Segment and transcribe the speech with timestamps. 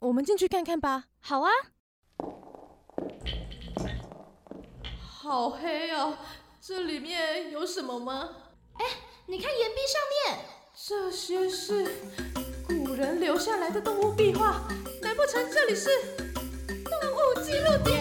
[0.00, 1.04] 我们进去看看吧。
[1.20, 1.50] 好啊。
[4.98, 6.16] 好黑哦，
[6.58, 8.30] 这里面有什么吗？
[8.78, 8.84] 哎，
[9.26, 10.00] 你看岩壁上
[10.34, 10.44] 面，
[10.74, 11.84] 这些是
[12.66, 14.66] 古人留下来的动物壁画，
[15.02, 15.90] 难不成这里是
[16.66, 18.00] 动物记录点？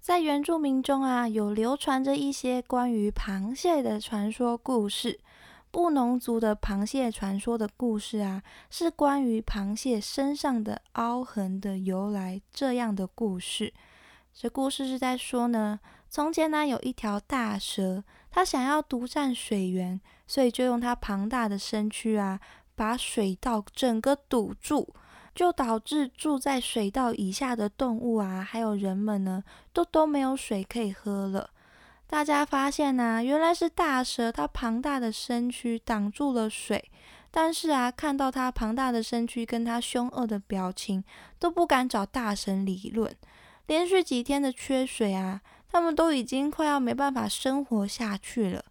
[0.00, 5.20] 在原住民中啊，有流传着一些关于螃蟹的传说故事。
[5.72, 13.72] 布农族的螃蟹传说的故事啊，是关于螃蟹身上的凹痕的由来这样的故事。
[14.34, 15.80] 这故事是在说呢，
[16.10, 22.38] 从前呢有一条大蛇，它想要独占水源，所以就用它庞大的身躯啊，
[22.74, 24.86] 把水道整个堵住，
[25.34, 29.42] 就导致住在水道以下的动物啊，还有人们呢，
[29.72, 31.48] 都都没有水可以喝了。
[32.12, 36.90] 大家发现呐，原来是大蛇，它庞大的身躯挡住了水。
[37.30, 41.02] 但是啊，看到它庞大的身躯跟它凶恶的表情，
[41.38, 43.16] 都不敢找大神理论。
[43.66, 48.62] 连续几天的缺水啊，他们都已经快要没办法生活下去了。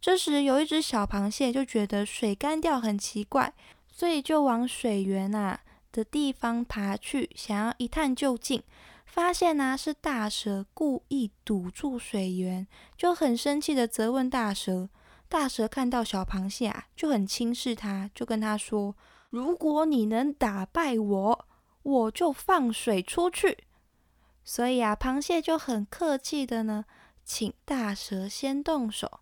[0.00, 3.52] 这时，有一只小螃蟹就觉得水干掉很奇怪，
[3.92, 5.60] 所以就往水源啊
[5.92, 8.62] 的地方爬去，想要一探究竟。
[9.08, 14.90] 发现呢是大蛇故意堵住水源，就很生气的责问大蛇。
[15.28, 18.94] 大蛇看到小螃蟹啊，就很轻视它，就跟他说
[19.30, 21.46] ：“如果你能打败我，
[21.82, 23.64] 我就放水出去。”
[24.44, 26.84] 所以啊，螃蟹就很客气的呢，
[27.24, 29.20] 请大蛇先动手。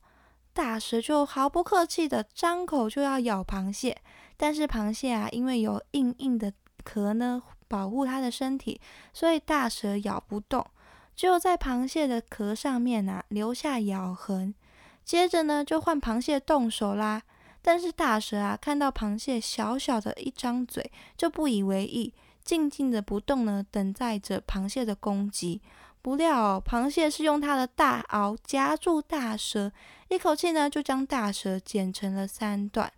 [0.53, 4.03] 大蛇就毫不客气的张口就要咬螃蟹，
[4.37, 6.53] 但是螃蟹啊，因为有硬硬的
[6.85, 7.43] 壳呢。
[7.69, 8.81] 保护它的身体，
[9.13, 10.65] 所以大蛇咬不动，
[11.15, 14.55] 只有在螃蟹的壳上面啊留下咬痕。
[15.05, 17.23] 接着呢，就换螃蟹动手啦。
[17.63, 25.61] 但是大蛇啊看到螃蟹小小的一张嘴，就不以为意，静静的不动呢，等待着螃蟹的攻击。
[26.01, 29.73] 不料螃蟹是用它的大螯夹住大蛇，
[30.09, 32.93] 一口气呢就将大蛇剪成了三段，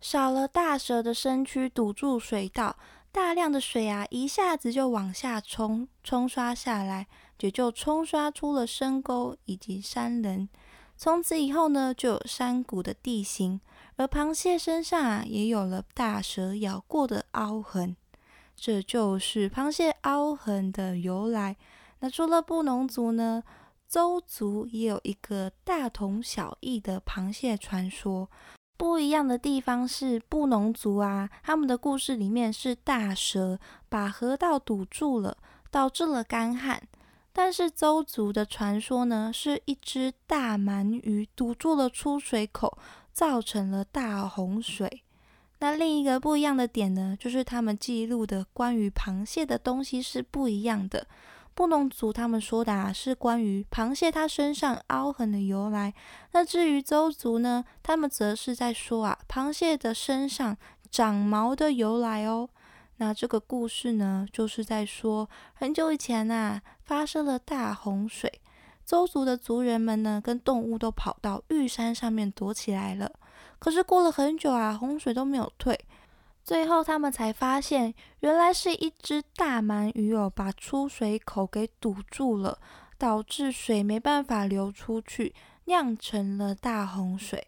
[0.00, 2.76] 少了大蛇的身躯堵住水道。
[3.12, 7.06] 大量的水啊，一下子就往下冲，冲刷下来，
[7.40, 10.48] 也就冲刷出了深沟以及山棱。
[10.96, 13.60] 从此以后呢，就有山谷的地形。
[13.96, 17.94] 而螃蟹身上啊，也有了大蛇咬过的凹痕，
[18.56, 21.56] 这就是螃蟹凹痕的由来。
[22.00, 23.42] 那除了布农族呢，
[23.86, 28.30] 邹族也有一个大同小异的螃蟹传说。
[28.82, 35.36] 不一样的地方是，布农族啊，他们的故事里面是大蛇把河道堵住了，
[35.70, 36.80] 导致了干旱；
[37.32, 42.76] 但是邹族的传说呢，是一只大鳗鱼堵住了出水口，
[43.12, 45.04] 造成了大洪水。
[45.60, 51.06] 那另一个不一样的点呢，就是他们记录的关于螃蟹的东西是不一样的。
[51.54, 55.92] 布农族他们说的啊，是关于螃蟹它身上凹痕的由来。
[56.32, 60.56] 那至于邹族呢，他们则是在说啊，螃蟹的身上
[60.90, 62.48] 长毛的由来哦。
[62.96, 68.40] 那这个故事呢，就是在说很久以前呐，发生了大洪水，
[68.84, 73.10] 邹族的族人们呢，跟动物都跑到玉山上面躲起来了。
[73.58, 75.78] 可是过了很久啊，洪水都没有退。
[76.44, 82.58] 最后，他们才发现，原来是一只大鳗鱼哦，把出水口给堵住了，
[82.98, 85.34] 导致水没办法流出去，
[85.66, 87.46] 酿成了大洪水。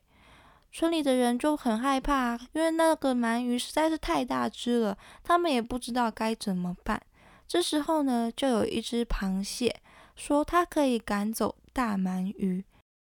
[0.71, 7.03] 村里的人就很害怕，因为那个鳗鱼实在是太大只了，他们也不知道该怎么办。
[7.47, 9.81] 这时候呢，就有一只螃蟹
[10.16, 12.65] 说，它可以赶走大鳗鱼，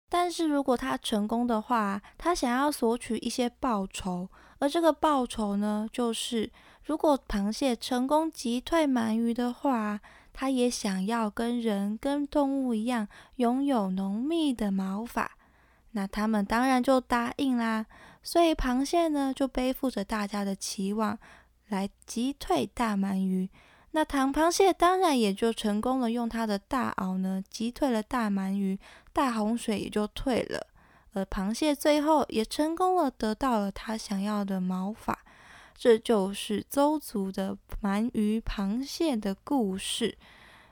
[0.10, 4.30] 但是如果它成功的话，它想要索取一些报酬。
[4.60, 6.50] 而这个报酬呢，就是
[6.84, 10.00] 如果螃蟹成功击退鳗鱼的话，
[10.34, 15.32] 它也想要跟人、跟动物一样拥有浓密的毛发。
[15.92, 17.86] 那他们当然就答应啦。
[18.24, 21.18] 所以螃蟹呢，就背负着大家的期望
[21.70, 23.50] 来击退大鳗鱼。
[23.92, 28.78] 那糖螃蟹当然也就成功了，用它的大螯呢击退了大鳗鱼，
[29.18, 30.68] 大洪水也就退了。
[31.14, 35.18] 而螃蟹最后也成功了，得到了它想要的毛发。
[35.76, 40.16] 这就是邹族的鳗鱼螃蟹的故事。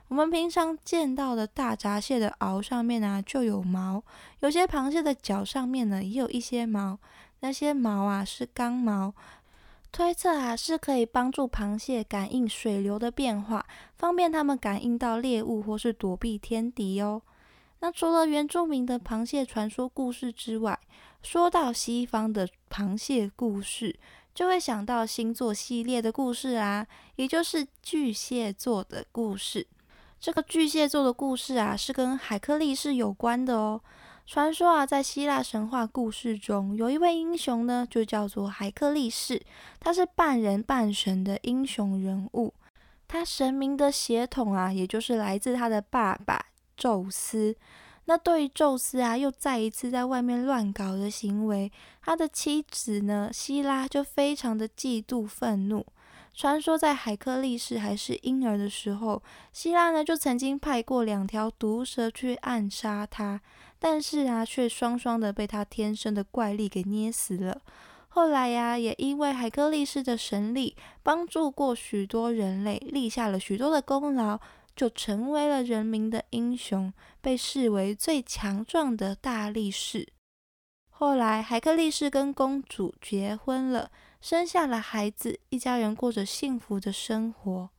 [0.06, 4.00] 我们平常见到的大闸蟹的螯上面啊就有毛，
[4.38, 6.96] 有些螃蟹的脚上面呢也有一些毛，
[7.40, 9.12] 那些毛啊是刚毛，
[9.90, 13.66] 推测啊是可以帮助螃蟹感应水流的变化，
[13.96, 17.22] 方便它们感应到猎物或是躲避天敌哦。
[17.86, 20.76] 那除了原住民的螃蟹传说故事之外，
[21.22, 23.96] 说到西方的螃蟹故事，
[24.34, 26.84] 就会想到星座系列的故事啊，
[27.14, 29.64] 也就是巨蟹座的故事。
[30.18, 33.80] 这个巨蟹座的故事啊，是跟海克力士有关的哦。
[34.26, 39.40] 传说啊，在希腊神话故事中，有一位英雄呢，就叫做海克力士，
[39.78, 42.52] 他是半人半神的英雄人物。
[43.06, 47.56] 他神明的血统啊，也就是来自他的爸爸宙斯。
[48.04, 55.84] 那对于宙斯啊，又再一次在外面乱搞的行为，他的妻子呢，希拉就非常的嫉妒愤怒。
[56.32, 63.40] 传说在海克力士还是婴儿的时候，希拉呢就曾经派过两条毒蛇去暗杀他，
[63.78, 67.62] 但是啊，却双双的被他天生的怪力给捏死了。
[68.08, 74.38] 后来呀，也因为海克力士的神力，帮助过许多人类，立下了许多的功劳，
[74.76, 80.06] 就成为了人民的英雄，被视为最强壮的大力士。
[80.90, 83.90] 后来，海克力士跟公主结婚了。
[84.20, 87.70] 生下了孩子，一家人过着幸福的生活。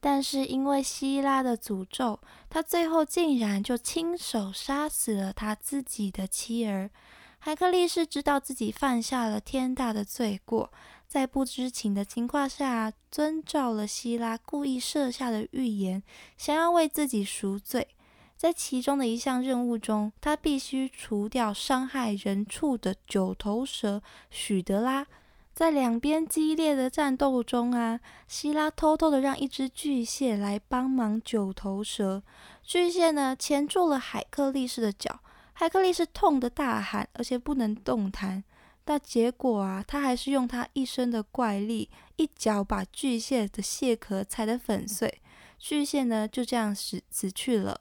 [0.00, 2.18] 但是因为希拉的诅咒，
[2.50, 6.90] 他最后竟然就亲手杀死了他自己的妻儿。
[7.38, 10.72] 海克力士知道自己犯下了天大的罪过，
[11.12, 16.02] 在不知情的情况下，遵照了希拉故意设下的预言，
[16.38, 17.86] 想要为自己赎罪。
[18.34, 25.06] 在其中的一项任务中，他必须除掉伤害人畜的九头蛇许德拉。
[25.52, 32.22] 在两边激烈的战斗中啊，希拉偷偷的让一只巨蟹来帮忙九头蛇。
[32.62, 35.20] 巨蟹呢钳住了海克力士的脚，
[35.52, 38.42] 海克力士痛得大喊，而且不能动弹。
[38.84, 45.20] 但结果啊，他还是用他一身的怪力，一脚把巨蟹的蟹壳踩得粉碎。
[45.58, 47.80] 巨蟹呢就这样死死去了，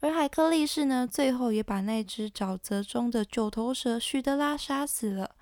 [0.00, 5.34] 而海克力士呢，最后也把那只沼泽中的九头蛇许德拉杀死了。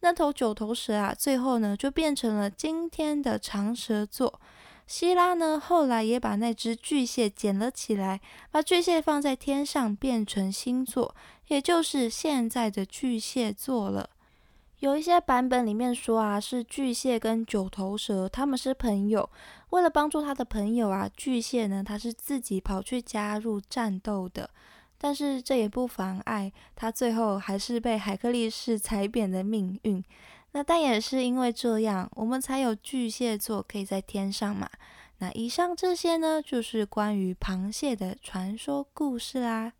[0.00, 4.40] 那头九头蛇啊，最后呢就变成了今天的长蛇座。
[4.86, 11.16] 希拉呢后来也把那只巨蟹捡了起来，把巨蟹放在天上，变成星座，
[11.48, 14.10] 也就是现在的巨蟹座了。
[14.80, 19.28] 有一些版本里面说啊，是巨蟹跟九头蛇他们是朋友，
[19.70, 24.50] 为了帮助他的朋友啊，巨蟹呢他是自己跑去加入战斗的。
[24.98, 30.02] 但是这也不妨碍他最后还是被海克力士踩扁的命运。
[30.52, 34.70] 那但也是因为这样，我们才有巨蟹座可以在天上嘛。
[35.18, 39.72] 那以上这些呢，就是关于螃蟹的传说故事啦。